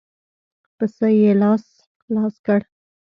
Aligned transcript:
پسه 0.77 1.07
يې 1.19 1.31
لاس 1.41 1.65
لاس 2.15 2.35
کړ. 2.45 2.59